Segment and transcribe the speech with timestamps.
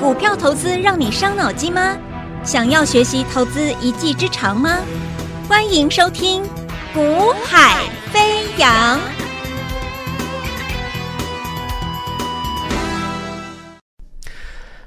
[0.00, 1.96] 股票投资让你伤脑筋吗？
[2.42, 4.80] 想要学习投资一技之长吗？
[5.48, 6.42] 欢迎收听
[6.92, 8.98] 《股海飞扬》。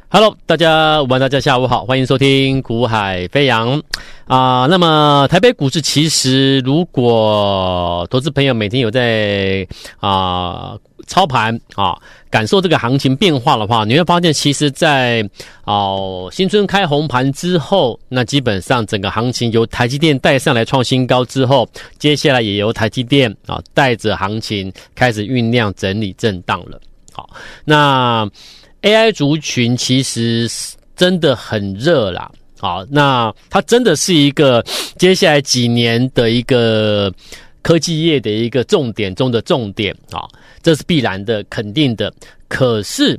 [0.10, 3.80] Hello，大家午安，大家下午好，欢迎收听《股海飞扬》
[4.28, 9.68] 啊、那么台北股市其实，如果投资朋友每天有在
[10.00, 10.78] 啊。
[11.08, 11.98] 操盘啊，
[12.30, 15.28] 感受这个行情变化的话，你会发现，其实在，
[15.64, 21.68] 哦新春开红盘之后，那基本上整个行情由台积电带上来创新高之后，
[21.98, 26.80] 接下来也由台积电啊带着行情开始酝酿整理震荡了。
[27.14, 27.30] 好，
[27.64, 28.30] 那
[28.82, 30.50] AI 族群其实
[30.96, 32.30] 真的很热啦。
[32.60, 34.64] 好，那它真的是一个
[34.98, 37.12] 接下来几年的一个。
[37.64, 40.24] 科技业的一个重点中的重点啊，
[40.68, 42.14] 这是必然的、肯定的。
[42.50, 43.18] 可是，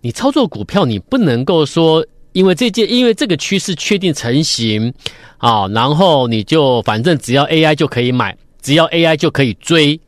[0.00, 4.92] 你操作股票，你不能够说，因为这件，因为这个趋势确定成型
[5.36, 10.00] 啊，然后你就反正只要 AI 就可以买，只要 AI 就可以追，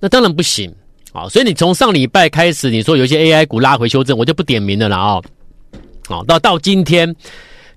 [0.00, 0.74] 那当然不行
[1.12, 1.28] 啊。
[1.28, 5.20] 所以你从上礼拜开始，你说有些 AI 股拉回修正，我就不点名了啦啊。
[6.06, 7.14] 好，到到今天。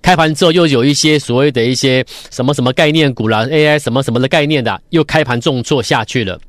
[0.02, 6.40] 开盘之后，又有一些所谓的一些什么什么概念股啦，AI 什么什么的概念的，又开盘重挫下去了。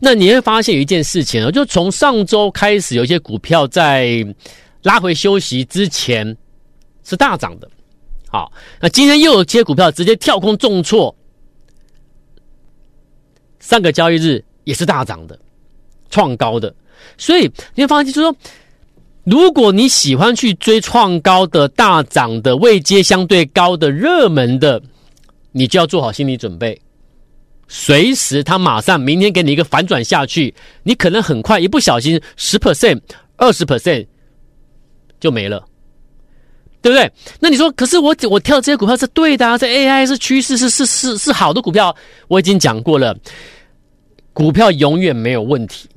[0.00, 4.26] 那你会发现有一件事情啊，就从上周开始，有一些股票在
[4.82, 6.36] 拉回休息之前
[7.04, 7.70] 是大涨的。
[8.28, 11.14] 好，那今天又有些股票直接跳空重挫，
[13.60, 15.38] 上个交易日也是大涨的，
[16.10, 16.74] 创高的。
[17.16, 17.42] 所以
[17.74, 18.36] 你会发现，就是说。
[19.24, 24.82] 如果你喜欢去追创高的大涨的位阶相对高的热门的，
[25.52, 26.78] 你就要做好心理准备，
[27.66, 33.00] 随时它马上明天给你一个反转下去，你可能很快一不小心十 percent、
[33.36, 34.06] 二十 percent
[35.18, 35.64] 就没了，
[36.82, 37.10] 对不对？
[37.40, 41.96] 那你说，可是我我跳这些股票是对的啊，这 AI 是趋势，是是是是好的股票，
[42.28, 43.16] 我已经讲过了，
[44.34, 45.88] 股票永远没有问题，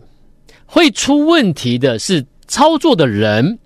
[0.65, 2.25] 会出问题的是。
[2.47, 3.59] 操作的人，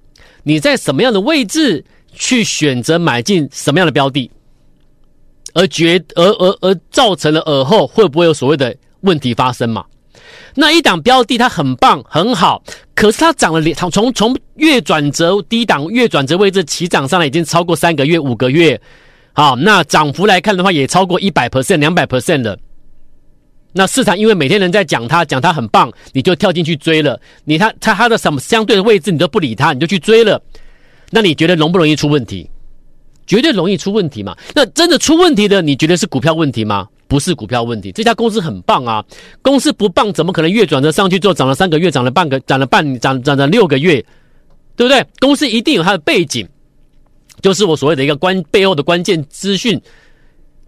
[0.43, 4.29] 你在什么样的位置去选择买进什么样的标的，
[5.53, 9.85] 而决而而而造成了而后会不会有所谓的问题发生嘛？
[10.55, 12.61] 那一档标的它很棒很好，
[12.93, 18.79] 可是它涨了两从从从月转折低档月转折位置起涨上来已经超过三个月五个月，
[19.33, 22.57] 好，那涨幅来看的话也超过一百 percent 两百 percent 了。
[23.73, 27.19] 那市场因为每天人在讲它，讲它很棒，你就跳进去追了。
[27.45, 30.41] 你它它它的什么相对的位置你都不理它，你就去追了。
[31.09, 32.49] 那你觉得容不容易出问题？
[33.25, 34.35] 绝对容易出问题嘛。
[34.53, 36.87] 那真的出问题的，你觉得是股票问题吗？
[37.07, 37.91] 不是股票问题。
[37.91, 39.03] 这家公司很棒啊，
[39.41, 44.03] 公司不棒怎么可能月转折上去之后涨了三个月，涨了半个，涨了半，涨涨了六个月，
[44.75, 45.05] 对不对？
[45.19, 46.47] 公司一定有它的背景，
[47.41, 49.79] 就是我所谓的一个关背后的关键资讯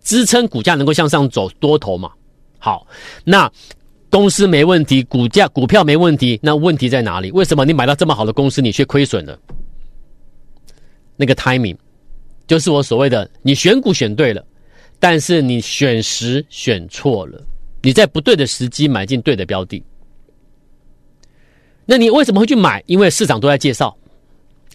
[0.04, 2.12] 支撑股价能够向上走多头嘛。
[2.64, 2.88] 好，
[3.26, 3.52] 那
[4.10, 7.30] 公司没问题，股价股票没问题，那问题在哪里？
[7.32, 9.38] 为什么你买到这么好的公司，你却亏损了？
[11.18, 11.76] 那个 timing，
[12.48, 14.42] 就是我所谓的，你选股选对了，
[14.98, 17.44] 但是你选时选错了，
[17.82, 19.84] 你在不对的时机买进对的标的，
[21.86, 22.82] 那你为什么会去买？
[22.86, 23.94] 因为市场都在介绍，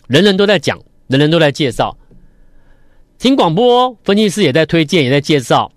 [0.08, 1.96] 人人都在讲，人人都在介绍，
[3.18, 5.72] 听广播，分析师也在推荐，也在介绍。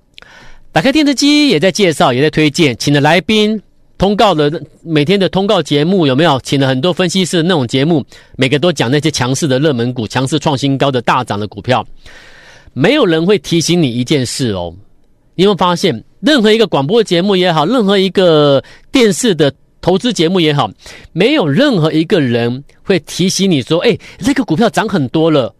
[0.74, 3.62] 打开电视机也在介绍，也在推荐，请的来宾
[3.98, 6.40] 通告的每天的通告节目有没有？
[6.44, 8.02] 请了很多分析师那种节目，
[8.38, 11.86] 每个都讲那些强势的热门股、强势创新高的大涨的股票。
[12.72, 14.74] 没有人会提醒你一件事哦，
[15.36, 20.72] 你有没有发现，任何一个广播节目也好，任何一个电视的投资节目也好，
[21.12, 25.54] 没有任何一个人会提醒你说：“哎，这个股票涨很多了。”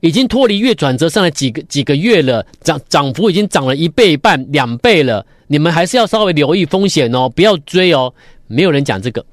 [0.00, 8.12] 已经脱离月转折上来几个几个月了，涨涨幅已经涨了一倍半两倍了，你们还是要稍微留意风险哦，不要追哦。
[8.46, 9.24] 没有人讲这个，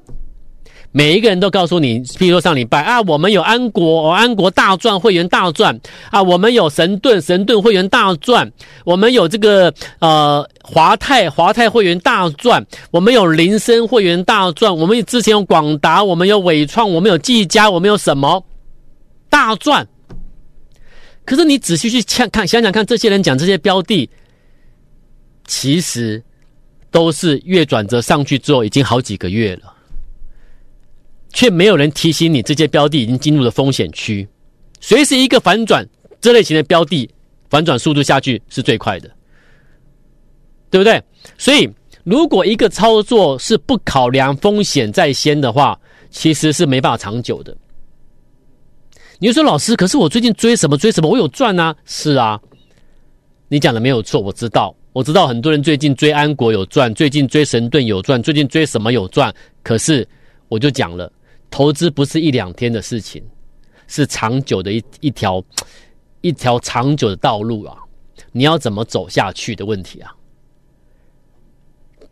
[0.91, 5.79] 每一个人都告诉你，譬如说上礼拜啊，我们有安国，安国大赚会员大赚
[6.11, 8.51] 啊，我们有神盾神盾会员大赚，
[8.83, 18.43] 我们有这个呃华泰华泰会员大赚，我们有林森会员大赚，我们之前有广达，我们有纬创，我们有技嘉，我们有什么
[19.29, 19.87] 大赚？
[21.25, 24.07] 可是你仔细去看看，想想看，这些人讲这些标的，
[25.47, 26.23] 其实
[26.91, 29.73] 都是月转折上去之后已经好几个月了，
[31.33, 34.27] 却没有人提醒你这些标的已经进入了风险区，
[34.79, 35.83] 随时一个反转，
[36.21, 37.09] 这类型的标的
[37.49, 39.09] 反转速度下去是最快的，
[40.69, 41.01] 对不对？
[41.39, 41.67] 所以，
[42.03, 45.79] 如果一个操作是不考量风险在先的话，
[46.11, 47.57] 其实是没办法长久的。
[49.19, 51.75] 你就说老师，可是我最近追什么追什么，我有赚啊？
[51.85, 52.39] 是啊，
[53.47, 59.33] 你讲的没有错，我知道，我知道很多人最近追安国有赚，最近追神盾有赚，最近追什么有赚。
[59.63, 60.07] 可是
[60.49, 61.11] 我就讲了，
[61.49, 63.23] 投资不是一两天的事情，
[63.87, 65.43] 是长久的一一条
[66.21, 67.77] 一条长久的道路啊！
[68.31, 70.11] 你要怎么走下去的问题啊？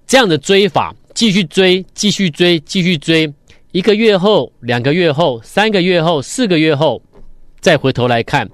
[0.07, 3.31] 这样的追法，继续追，继续追，继续追。
[3.73, 7.01] 一个月后、两个月后、三个月后、四个月后，
[7.59, 8.47] 再回头来看，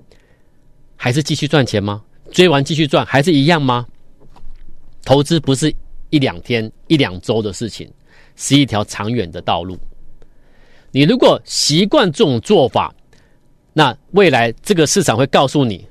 [0.95, 2.01] 还是继续赚钱吗？
[2.31, 3.86] 追完继续赚，还是一样吗？
[5.04, 5.75] 投资不是
[6.10, 7.92] 一两天、一两周的事情，
[8.38, 9.77] 是一条长远的道路。
[10.92, 12.95] 你如果习惯这种做法，
[13.74, 15.86] 那未来这个市场会告诉你，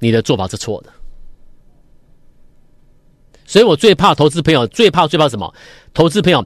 [0.00, 0.92] 你的做法是错的。
[3.46, 5.54] 所以我最怕投资朋友，最怕最怕什么？
[5.94, 6.44] 投资朋友。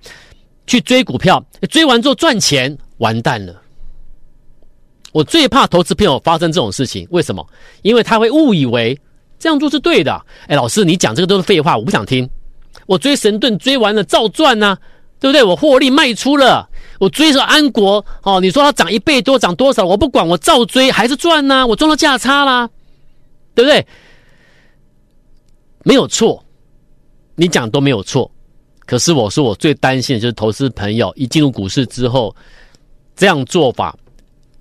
[0.67, 3.63] 去追股票，追完之后赚钱，完蛋了。
[5.13, 7.47] 我最怕投资朋友发生这种事情，为什么？
[7.83, 8.99] 因为他会误以为
[9.39, 10.21] 这样做是对的。
[10.47, 12.29] 哎，老师，你讲这个都是废话，我不想听。
[12.87, 14.77] 我追神盾追完了照赚呐、
[15.19, 15.43] 对不对？
[15.43, 16.69] 我获利卖出了，
[17.01, 19.85] 我追着安国哦，你说它涨一倍多，涨多少？
[19.85, 22.69] 我不管，我照追还是赚呐、啊，我赚到价差啦，
[23.55, 23.87] 对不对？
[25.85, 26.45] 没有错，
[27.37, 28.31] 你讲都没有错。
[28.87, 32.35] 可是我说，我最担心的就是投资朋友一进入股市之后，
[33.17, 33.99] 这样做法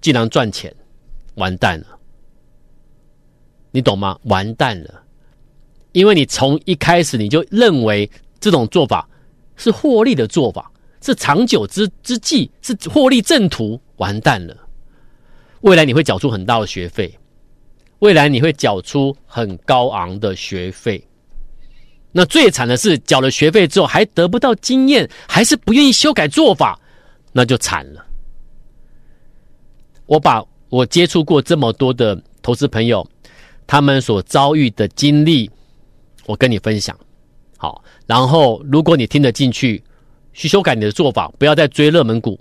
[0.01, 0.73] 竟然赚钱，
[1.35, 1.87] 完蛋了。
[3.71, 4.17] 你懂吗？
[4.23, 5.03] 完蛋了，
[5.91, 9.07] 因为你从一开始你就认为这种做法
[9.57, 14.57] 是获利的做法，是长久之之计，是获利正途，完蛋了。
[15.61, 17.13] 未来你会缴出很大的学费，
[17.99, 21.05] 未来你会缴出很高昂的学费。
[22.17, 26.79] 那最惨的是，缴了学费之后还得不到经验，还是不愿意修改做法，
[27.33, 28.05] 那就惨了。
[30.05, 33.05] 我把我接触过这么多的投资朋友，
[33.67, 35.51] 他们所遭遇的经历，
[36.25, 36.97] 我跟你分享。
[37.57, 39.83] 好，然后如果你听得进去，
[40.31, 42.39] 去修改你的做法，不要再追热门股，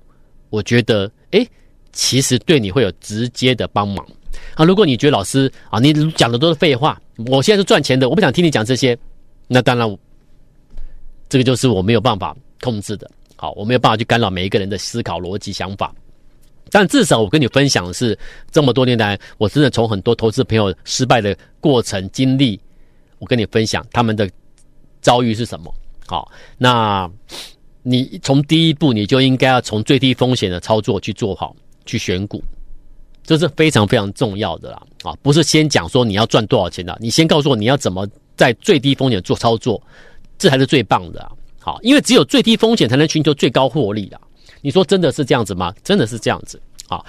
[0.51, 1.45] 我觉得，诶，
[1.93, 4.07] 其实对你会有直接的帮忙
[4.55, 4.65] 啊。
[4.65, 8.97] 如果你觉得老师啊，你讲的都是废话，我现在是赚钱的，我不想听你讲这些。
[9.47, 9.99] 那当然，
[11.29, 13.11] 这个就是我没有办法控制的。
[13.37, 15.95] 好，我没有办法去干扰每一个人的思考逻辑想法。
[16.71, 18.19] 但至少我跟你分享的是，
[18.51, 22.59] 这么多年来，我真的从很多投资朋友失败的过程经历，
[23.19, 24.29] 我跟你分享他们的
[25.03, 25.73] 遭遇是什么。
[26.07, 27.11] 好，那
[27.83, 31.55] 你从第一步你就应该要从最低风险的操作去做好，
[31.85, 32.43] 去选股，
[33.25, 34.83] 这是非常非常重要的啦。
[35.03, 38.09] 啊，不是先讲说你要赚多少钱的，你先告诉我你要怎么。
[38.37, 39.83] 在最低风险做操作，
[40.39, 41.31] 这才是最棒的啊！
[41.61, 44.21] 好，因为只有最低风险才能寻求最高获利啊！
[44.61, 45.73] 你说真的是这样子吗？
[45.83, 46.61] 真的是这样子。
[46.87, 47.05] 好，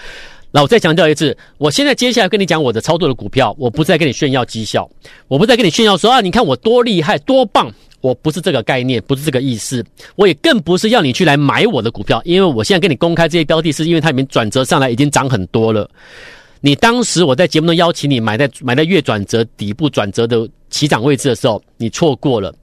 [0.52, 4.90] 那我再强调一次，我现在接下来跟你讲我的操作的股票，我不再跟你炫耀绩效，
[5.28, 7.70] 我不再跟你炫耀说啊，你看我多厉害多棒，
[8.00, 9.84] 我不是这个概念，不是这个意思，
[10.16, 15.90] 我也更不是要你去来买我的股票，因为我现在跟你公开这些标的，是因为它已经转折上来，已经涨很多了。
[16.62, 22.54] 你当时我在节目中邀请你买在买在月转折底部转折的起涨位置的时候，你错过了。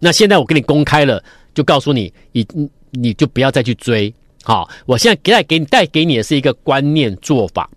[0.00, 1.22] 那现在我给你公开了，
[1.52, 2.46] 就告诉你，你
[2.92, 4.12] 你就不要再去追。
[4.42, 7.68] 好，我现在带给你带给你的是一个观念做法，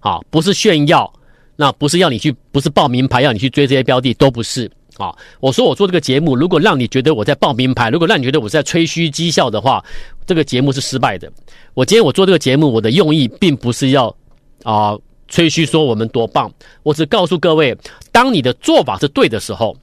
[0.00, 1.12] 好，不是炫耀，
[1.56, 4.70] 那不是要你去，不是报名牌要你去追这些标的，都不是。
[4.96, 9.84] 好，我说我做这个节目，如果让你觉得我在报名牌，如果让你觉得我是在吹嘘绩效的话，
[10.26, 11.30] 这个节目是失败的。
[11.74, 14.16] 我今天我做这个节目，我的用意并不是要
[14.62, 14.96] 啊。
[15.28, 16.50] 吹嘘说我们多棒，
[16.82, 17.76] 我只告诉各位，
[18.10, 19.76] 当你的做法是对的时候，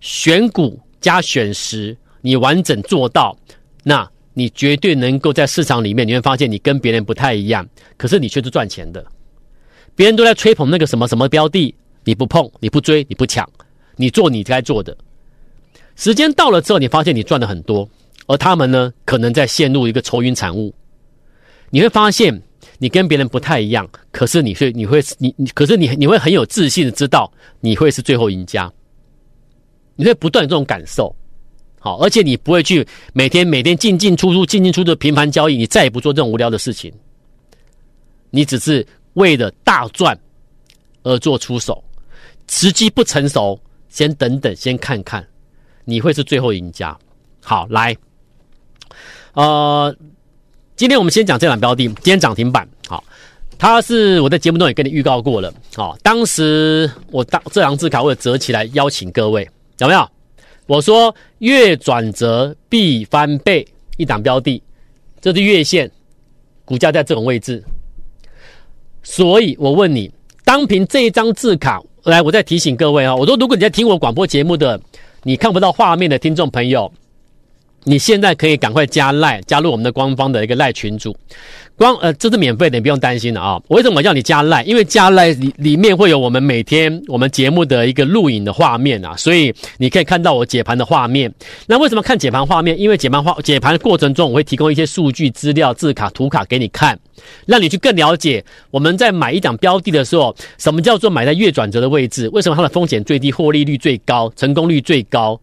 [0.00, 3.36] 选股加选时，你完整做到，
[3.84, 9.04] 那你绝对能够在市场里面，你会发现你跟别人不太一样，可是你却是赚钱的。
[9.94, 11.72] 别人都在吹捧那个什么什么标的，
[12.04, 13.48] 你不碰，你不追，你不抢，
[13.94, 14.96] 你做你该做的。
[15.94, 17.88] 时间到了之后，你发现你赚了很多，
[18.26, 20.74] 而他们呢，可能在陷入一个愁云惨雾。
[21.70, 22.42] 你会发现。
[22.82, 28.68] 你跟别人不太一样，可是你是，你会，你你，可是你你会很有自信的知道你会是最后赢家，
[29.94, 31.14] 你会不断有这种感受，
[31.78, 36.92] 好，而且你不会去每天每天进进出出进进出出的频繁交易，你再也不做这种无聊的事情，
[38.30, 40.18] 你只是为了大赚
[41.04, 41.84] 而做出手，
[42.48, 43.56] 时机不成熟，
[43.90, 45.24] 先等等，先看看，
[45.84, 46.98] 你会是最后赢家。
[47.44, 47.96] 好，来，
[49.34, 49.96] 呃。
[50.74, 53.02] 今天我们先讲这档标的，今天涨停板，好，
[53.58, 59.48] 他是我在节目中也跟你预告过了，好，当时我当这张字卡我有折起来邀请各位，
[59.78, 60.08] 有没有？
[60.66, 64.62] 我说月转折必翻倍，一档标的，
[65.20, 65.90] 这是月线，
[66.64, 67.62] 股价在这种位置，
[69.02, 70.10] 所以我问你，
[70.44, 74.80] 单凭这一张字卡，来，我再提醒各位啊，我说如果你在听我广播节目的，
[75.22, 76.92] 你看不到画面的听众朋友。
[77.84, 81.16] 你现在可以赶快加赖，加入我们的官方的一个赖群组，
[81.76, 83.60] 光呃这是免费的，你不用担心的啊。
[83.66, 84.62] 我为什么叫你加赖？
[84.62, 91.32] 因为加赖里里面会有我们每天我们节目的一个录影的画面啊，所以你可以看到我解盘的画面。
[91.66, 92.78] 那为什么看解盘画面？
[92.78, 96.96] 因为解盘画解盘的过程中，我会提供一些数据资料、字卡、图卡给你看，
[97.46, 102.28] 让你去更了解我们在买一档标的的时候，什么叫做买在月转折的位置？
[102.28, 105.40] 为什么它的风险最低、获利率最高、成功率最高？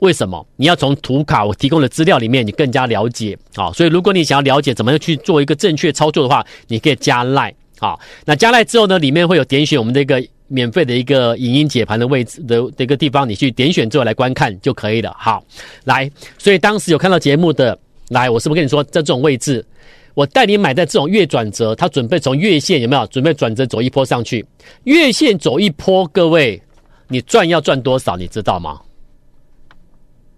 [0.00, 3.72] 为什么你要从图卡我提供的资料里面，你更加了解啊？
[3.72, 7.98] 所以如果你想要了解怎么样去做一个正确操作的话，你可以加赖啊。
[8.24, 15.14] 那加赖之后呢，里面会有点选我们的一个免费的一个影音解盘的位置的的一个地方，你去点选之后来观看就可以了。
[15.18, 15.42] 好，
[15.84, 17.76] 来，所以当时有看到节目的，
[18.10, 19.66] 来，我是不是跟你说，在这种位置，
[20.14, 24.46] 我带你买在这种月转折，它准备从月线有没有准备转折走一波上去？
[24.84, 26.62] 月线走一波，各位，
[27.08, 28.16] 你赚要赚多少？
[28.16, 28.80] 你知道吗？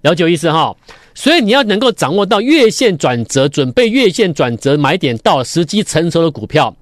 [0.03, 0.75] 了解意思哈，
[1.15, 6.75] 所以你要能够掌握到月线转折，准备月线转折买点到时机成熟的股票，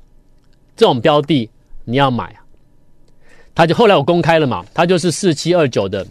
[0.76, 1.50] 这种标的
[1.84, 2.44] 你要买啊。
[3.56, 6.06] 它就后来我公开了嘛，它就是四七二九的，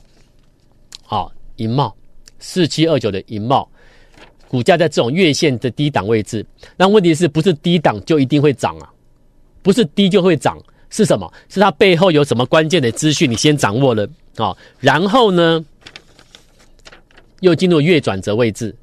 [1.05, 1.95] 好银茂，
[2.39, 3.69] 四七二九的银茂，
[4.49, 6.45] 股价在这种月线的低档位置，
[6.75, 8.91] 那问题是不是低档就一定会涨啊？
[9.61, 10.57] 不是低就会涨，
[10.89, 11.31] 是什么？
[11.47, 13.31] 是它背后有什么关键的资讯？
[13.31, 15.63] 你先掌握了啊，然后呢？
[17.41, 18.75] 又进入月转折位置，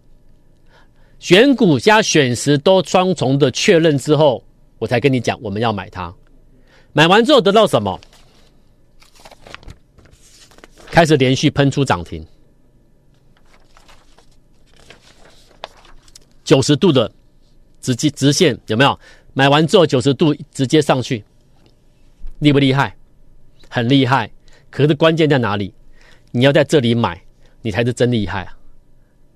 [1.18, 4.44] 选股加选时都双重的确认之后，
[4.78, 6.14] 我才跟你讲我们要买它。
[6.92, 8.00] 买完之后得到什么？
[10.87, 12.25] 开始连续喷出涨停，
[16.44, 17.11] 九十度的
[17.80, 18.96] 直接直线有没有？
[19.32, 21.25] 买完之后九十度直接上去，
[22.38, 22.96] 厉不厉害？
[23.68, 24.30] 很厉害。
[24.70, 25.75] 可是关键在哪里？
[26.30, 27.24] 你要在这里买。
[27.64, 28.54] 你才是真厉害啊！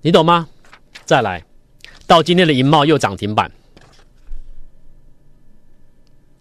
[0.01, 0.47] 你懂吗？
[1.03, 1.43] 再来，
[2.05, 3.51] 到今天的银茂又涨停板，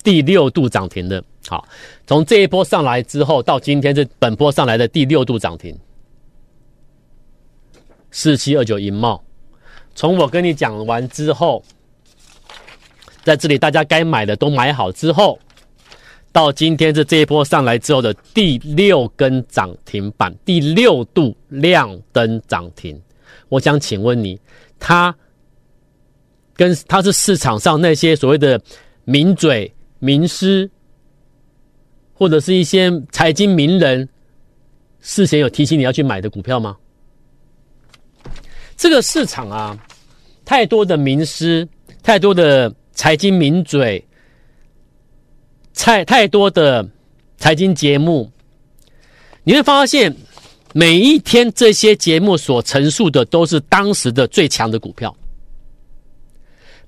[0.04, 1.24] 第六度涨停的。
[1.48, 1.66] 好，
[2.06, 5.74] 从这一波上来之后，到今天是本波上来的第六度涨停。
[8.10, 9.24] 四七二九银茂，
[9.94, 11.64] 从我跟你讲完之后，
[13.24, 15.38] 在这里大家该买的都买好之后。
[16.30, 23.00] 到今天是这一波上来之后的第六根涨停板，第六度亮灯涨停。
[23.48, 24.38] 我想请问你，
[24.78, 25.14] 他
[26.54, 28.60] 跟他是市场上那些所谓的
[29.04, 30.70] 名嘴、名师，
[32.12, 34.08] 或者是一些财经名人，
[35.00, 36.76] 事先有提醒你要去买的股票吗？
[38.76, 39.76] 这个市场啊，
[40.44, 41.66] 太多的名师，
[42.02, 44.04] 太多的财经名嘴。
[45.74, 46.88] 太太多的
[47.36, 48.30] 财经节目，
[49.44, 50.14] 你会发现
[50.72, 55.16] 每一天这些节目所陈述的都是当时的最强的股票，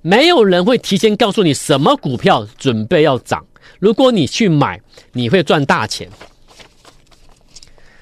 [0.03, 3.47] 没有人会提前告诉你什么股票准备要涨。
[3.79, 4.81] 如果你去买，
[5.13, 6.09] 你会赚大钱。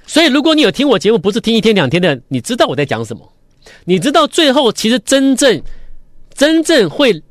[0.07, 3.33] 所以，如果你有听我节目，不是听一天两天的，你知道我在讲什么？
[3.85, 5.63] 你知道最后其实真正
[6.33, 7.23] 真正会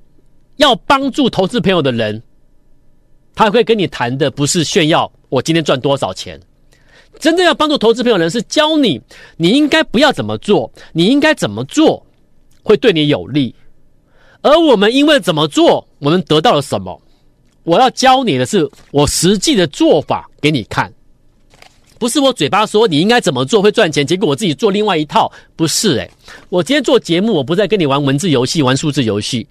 [0.58, 2.22] 要帮助投资朋友的人。
[3.38, 6.42] 他会跟你谈的不是炫耀我今天赚多少钱，
[7.20, 9.00] 真正要帮助投资朋友的人是教你
[9.38, 12.04] 你应该不要怎么做，你应该怎么做
[12.64, 13.54] 会对你有利。
[14.42, 17.00] 而我们因为怎么做，我们得到了什么？
[17.62, 20.92] 我要教你的是我实际的做法给你看，
[22.00, 26.10] 不是我嘴巴说你应该怎么做会赚钱，结果我自己做另外一套，不是诶，
[26.50, 29.48] 我今天做节目，我不再跟你玩文字游戏，玩数字游戏，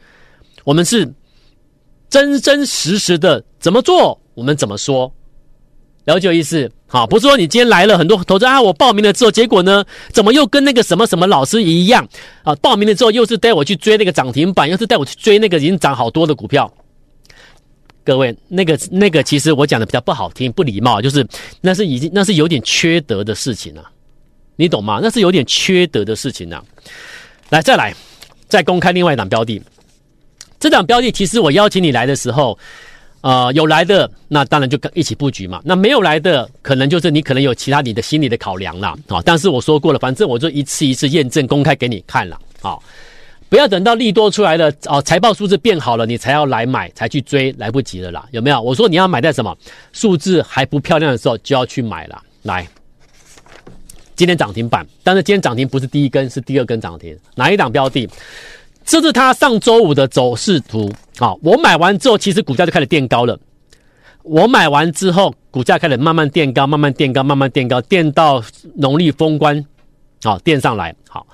[0.64, 1.08] 我们是。
[2.08, 5.12] 真真实实的怎么做，我们怎么说，
[6.04, 6.70] 了解意思？
[6.88, 12.08] 好，不是说你今天来了很多投资啊，我报名了之后，结果呢，怎么又跟那个什么什么老师一样
[12.44, 12.54] 啊？
[12.56, 16.72] 报名了之后又是带我去追那个涨停板，又是带我去追那个已经涨好多的股票。
[18.04, 21.26] 各位，那个那个其实我讲的比较不好听，不礼貌，就是
[21.60, 23.90] 那是已经那是有点缺德的事情啊，
[24.54, 25.00] 你懂吗？
[25.02, 26.62] 那是有点缺德的事情啊。
[27.50, 27.92] 来，再来，
[28.48, 29.60] 再公开另外一档标的。
[30.58, 32.58] 这档标的其实我邀请你来的时候，
[33.20, 35.60] 呃，有来的那当然就跟一起布局嘛。
[35.64, 39.20] 那没有来的，可能就是你可能有其他你的心理的考量了啊。
[39.24, 42.76] 但是我说过了，反正我就一次一次验证公开给你看了啊。
[43.48, 48.26] 不要等到利多出来了哦，财报数字变好了，你才要来买，才去追，来不及了啦。
[48.32, 48.60] 有没有？
[48.60, 49.56] 我说你要买在什么
[49.92, 52.20] 数字还不漂亮的时候就要去买了。
[52.42, 52.66] 来，
[54.16, 57.16] 今天涨停板，但是今天涨停不是第一根，是第二根涨停。
[57.36, 58.08] 哪一档标的？
[58.86, 60.90] 这是它上周五的走势图。
[61.18, 63.38] 好，我买完之后，其实股价就开始垫高了。
[64.22, 68.42] 我买完之后，股价开始慢慢垫高，慢慢垫高，慢慢垫高，垫到
[68.76, 69.64] 农历封关，
[70.22, 70.94] 好，垫上来。
[71.08, 71.26] 好，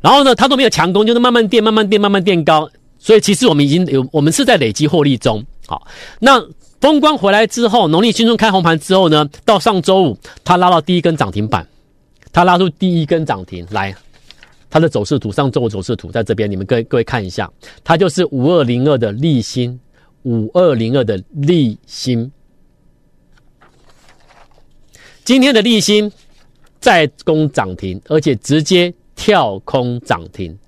[0.00, 2.70] 然后呢，它都没有强攻，就是慢慢垫，慢慢垫，慢慢垫高。
[2.98, 5.44] 所以其实我们已经有，我们是在累积获利中。
[5.66, 5.86] 好，
[6.20, 6.40] 那
[6.80, 11.66] 封关回来之后，农历新春开红盘之后呢，到上周五，它拉到第一根涨停板，
[12.32, 13.94] 它拉出第一根涨停来。
[14.72, 17.52] 它的走势图，上周五走势图在这边，你们各位各位看一下，
[17.84, 19.78] 它就是五二零二的立新，
[20.22, 22.32] 五二零二的立新，
[25.24, 26.10] 今天的立新
[26.80, 30.58] 再攻涨停，而且直接跳空涨停。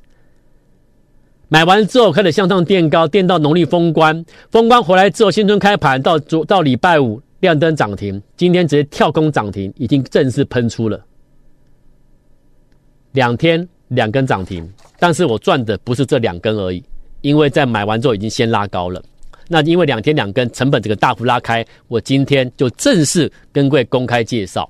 [1.49, 11.02] 买完之后开始向上垫高，垫到农历封关，封关回来之后，新春开盘到昨到礼拜五亮灯涨停，今天直接跳空涨停，已经正式喷出了
[13.12, 13.66] 两天。
[13.88, 16.83] 两根涨停，但是我赚的不是这两根而已，
[17.21, 19.03] 因为在买完之后已经先拉高了。
[19.47, 24.69] 那因为两天两根成本这个大幅拉开，我今天就正式跟各位公开介绍。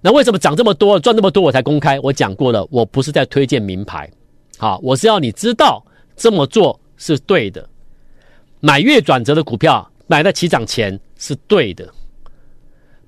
[0.00, 1.98] 那为什么涨这么多，赚这么多我才公开？
[2.00, 4.10] 我讲过了，我不是在推荐名牌，
[4.58, 5.84] 好，我是要你知道
[6.16, 7.68] 这么做是对的。
[8.60, 11.88] 买月转折的股票，买在起涨前是对的，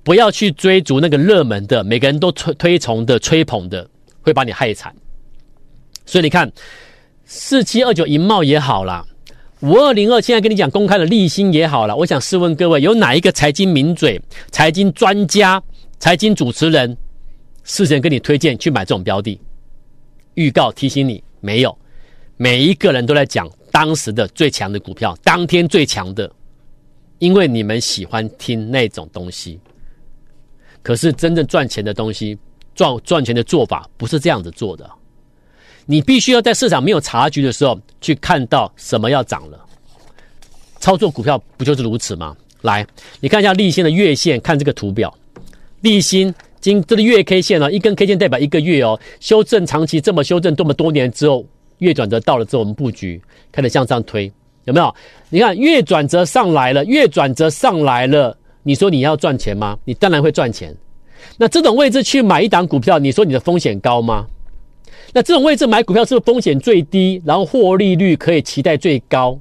[0.03, 3.87] 不要去追逐那个热门的，每个人都推推崇的、吹捧的，
[4.21, 4.95] 会把你害惨。
[6.09, 6.51] 所以你看，
[7.23, 9.05] 四七二九银茂也好啦，
[9.59, 11.95] 五二零二现在跟你讲公开的利新也好啦。
[11.95, 15.61] 我想试问各位，有哪一个财经名嘴、财经专家、
[15.99, 16.97] 财经主持人
[17.63, 19.39] 事先跟你推荐去买这种标的？
[20.33, 21.77] 预告提醒你，没有。
[22.37, 26.31] 每一个人都在讲当时的最强的股票，当天最强的，
[27.19, 29.59] 因为你们喜欢听那种东西。
[30.81, 32.35] 可是真正赚钱的东西，
[32.73, 34.89] 赚赚钱的做法不是这样子做的。
[35.91, 39.59] 你必须要在市场没有察觉的时候去看到什么要涨了，
[40.79, 42.37] 操作股票不就是如此吗？
[42.61, 42.85] 来，
[43.19, 45.11] 你看一下立新的月线，看这个图表，
[45.81, 51.43] 立新今这个月 K 线哦，一根 K 线代表一个月哦，修正长期这么修正这么多年之后，
[51.79, 53.19] 月转折到了之后，我们布局
[53.51, 54.31] 开始向上推，
[54.65, 54.93] 有没有？
[55.29, 59.75] 你看月转折上来了，月转折上来了，你说你要赚钱吗？
[59.85, 60.71] 你当然会赚钱。
[61.35, 64.27] 那这种位置去买一档股票，你说你的风险高吗？
[65.13, 69.39] 那这种位置买股票是不是风险最低，然后获利率可以期待最高？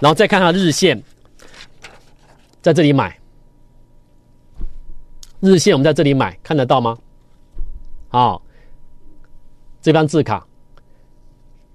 [0.00, 1.02] 然后再看它日线，
[2.62, 3.18] 在这里买，
[5.40, 6.96] 日线我们在这里买，看得到吗？
[8.08, 8.42] 好，
[9.82, 10.46] 这张字卡，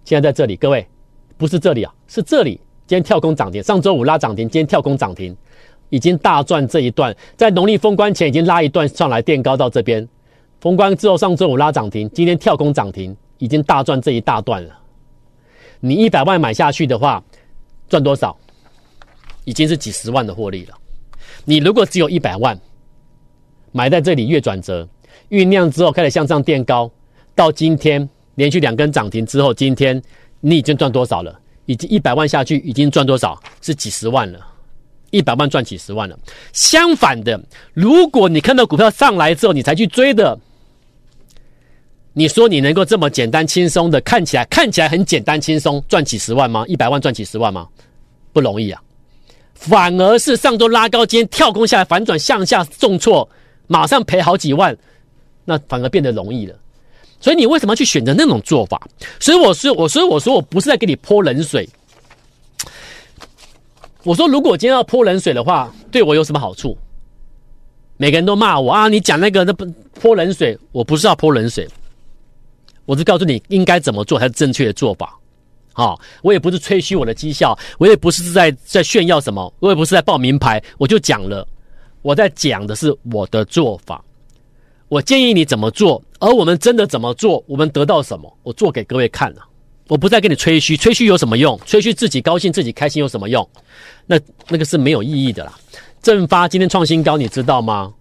[0.05, 0.87] 现在在这里，各位
[1.37, 2.59] 不是这里啊，是这里。
[2.87, 5.37] 今天跳空涨停，上周五拉涨停，今天跳空涨停，
[5.89, 10.07] 已经大赚这一段，在农历封关前已经拉一段上来，垫高到这边。
[10.61, 14.77] 封关之后，上周五拉涨停，今天跳空涨停，已经大赚这一大段了。
[15.79, 17.23] 你一百万买下去的话，
[17.87, 18.35] 赚多少？
[19.45, 20.75] 已经是几十万的获利了。
[21.45, 22.59] 你如果只有一百万，
[23.71, 24.87] 买在这里月转折
[25.29, 26.91] 酝酿之后开始向上垫高，
[27.33, 30.01] 到今天连续两根涨停之后，今天
[30.41, 31.39] 你已经赚多少了？
[31.67, 33.41] 已经一百万下去，已经赚多少？
[33.61, 34.39] 是几十万了。
[35.11, 36.19] 一百万赚几十万了。
[36.51, 37.41] 相反的，
[37.73, 40.37] 如果你看到股票上来之后，你才去追的。
[42.19, 46.65] 你说你能够这么简单轻松的看起来看起来很简单轻松赚几十万吗？
[46.67, 47.65] 一百万赚几十万吗？
[48.33, 48.81] 不容易啊！
[49.53, 53.25] 反而是上周拉高，今天跳空下来反转向下重挫，
[53.67, 54.77] 马上赔好几万，
[55.45, 56.53] 那反而变得容易了。
[57.21, 58.85] 所以你为什么去选择那种做法？
[59.17, 61.69] 所以我说，我所以我说我不是在给你泼冷水。
[64.03, 66.77] 我说，如果今天要泼冷水的话，对我有什么好处？
[67.95, 68.89] 每个人都骂我啊！
[68.89, 71.65] 你讲那个那不泼冷水，我不是要泼冷水。
[72.89, 75.15] 我是告诉你应该怎么做才是正确的做法，
[75.73, 81.47] 好、我也不是吹嘘我的绩效，我也不是在在炫耀什么，我也不是在报名牌，我就讲了，
[82.01, 84.03] 我在讲的是我的做法，
[84.87, 89.43] 我建议你怎么做，而我们真的怎么做，我们得到什么，我做给各位看了，
[89.87, 91.59] 我不再跟你吹嘘，吹嘘有什么用？
[91.67, 93.47] 吹嘘自己高兴自己开心有什么用？
[94.07, 95.53] 那那个是没有意义的啦。
[96.01, 97.93] 正发今天创新高，你知道吗？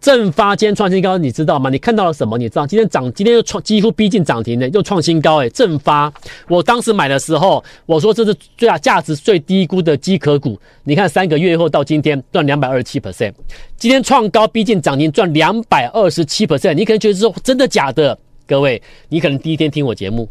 [0.00, 1.68] 正发今天创新高，你知道吗？
[1.68, 2.38] 你看到了什么？
[2.38, 5.50] 你知道今天涨，今天又创几乎逼近涨停的，又创新高诶。
[5.50, 6.12] 正发，
[6.48, 10.58] 我当时买的时候，我说这是最大价值最低估的机壳股。
[10.84, 13.32] 你看三个月后到今天赚两百二十七 percent，
[13.76, 16.74] 今天创高逼近涨停赚两百二十七 percent。
[16.74, 18.16] 你可能觉得说真的假的？
[18.46, 20.28] 各位，你可能第一天听我节目，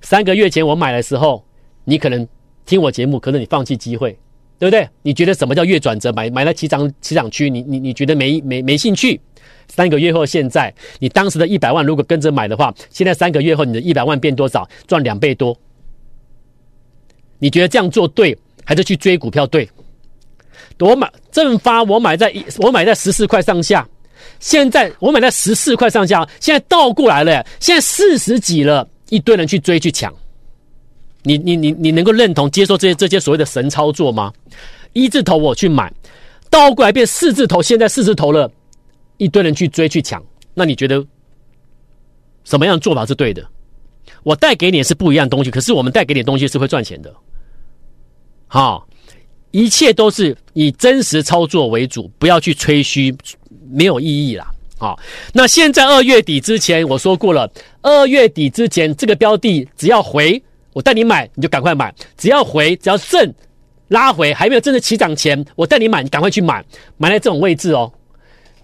[0.00, 1.44] 三个月前我买的时候，
[1.84, 2.26] 你可能
[2.64, 4.18] 听我节目，可能你放弃机会。
[4.62, 4.88] 对不对？
[5.02, 6.12] 你觉得什么叫月转折？
[6.12, 9.20] 买买了起涨起涨区，你你你觉得没没没兴趣？
[9.66, 14.68] 三个月后，现在你当时的一百万如果跟着买的话，现在三个月后你的一百万变多少？
[14.86, 15.58] 赚两倍多。
[17.40, 19.68] 你觉得这样做对，还是去追股票对？
[20.78, 23.84] 我买正发，我买在一，我买在十四块上下。
[24.38, 30.14] 现在我买在十四块上下，现在倒过来了，现在四十几了，一堆人去追去抢。
[31.22, 34.32] 你你你你能够认同接受这些这些所谓的神操作吗？
[34.92, 35.92] 一字头我去买，
[36.50, 38.50] 倒过来变四字头，现在四字头了，
[39.16, 40.22] 一堆人去追去抢。
[40.54, 41.04] 那你觉得
[42.44, 43.42] 什么样做法是对的？
[44.22, 47.12] 我带给你是不一样的东西，可是我们带给你的东西是会赚钱的。
[48.46, 48.86] 好，
[49.50, 53.16] 一切都是以真实操作为主，不要去吹嘘，
[53.70, 54.50] 没有意义啦。
[54.76, 54.98] 好，
[55.32, 63.32] 那现在二月底之前，我说过了，二月底之前这个标的只要回，我带你买，你就赶快买；只要回，只要正
[63.88, 66.64] 拉回，还没有正式起涨前，我带你买，你赶快去买，
[66.96, 67.92] 买在这种位置哦。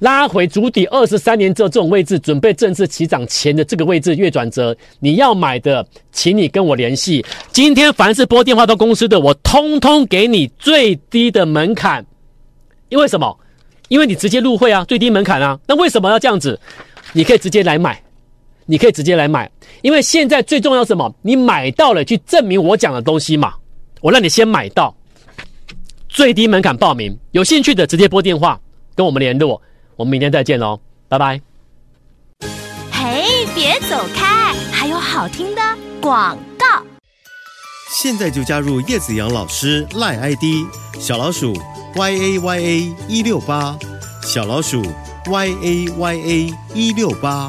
[0.01, 7.25] 拉回足底二十三年之后，这种位置准备正式起涨前的这个位置月转折，你要买的，请你跟我联系。
[7.51, 12.07] 今天凡是拨电话到公司的，我通通给你最低的门槛。
[12.89, 13.37] 因为什么？
[13.89, 15.59] 因为你直接入会啊，最低门槛啊。
[15.67, 16.59] 那为什么要这样子？
[17.13, 18.01] 你可以直接来买，
[18.71, 19.51] 你可以直接来买。
[19.83, 21.13] 因为现在最重要什么？
[21.23, 23.55] 你买到了，去证明我讲的东西嘛。
[24.01, 24.95] 我让你先买到，
[26.09, 28.61] 最低门槛报名，有兴趣的直接拨电话
[28.95, 29.61] 跟我们联络。
[29.97, 30.79] 我们明天再见喽，
[31.09, 31.41] 拜拜。
[32.93, 35.63] 嘿，别走开，还有好听的
[36.01, 36.67] 广告。
[37.91, 40.45] 现在就加入叶子阳老师赖 ID
[41.01, 41.53] 小老鼠
[41.97, 43.77] y a y a 一六八
[44.23, 44.83] 小老鼠
[45.27, 47.49] y a y a 一六八